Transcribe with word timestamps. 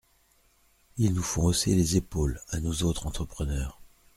Ils 0.97 1.13
nous 1.13 1.21
font 1.21 1.43
hausser 1.43 1.75
les 1.75 1.95
épaules, 1.95 2.41
à 2.49 2.59
nous 2.59 2.83
autres 2.85 3.05
entrepreneurs!… 3.05 3.79